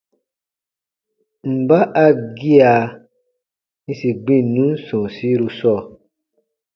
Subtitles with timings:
[1.57, 2.05] Mba a
[2.37, 2.73] gia
[3.85, 5.79] yĩsi gbinnun sɔ̃ɔsiru sɔɔ?